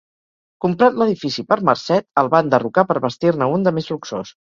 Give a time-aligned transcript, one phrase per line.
[0.65, 4.33] Comprat l'edifici per Marcet, el va enderrocar per bastir-ne un de més luxós.